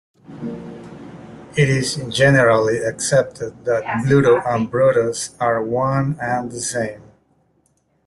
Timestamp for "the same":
6.51-7.03